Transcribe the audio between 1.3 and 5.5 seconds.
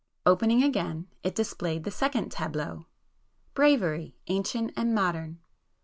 displayed the second tableau—'Bravery—Ancient and Modern.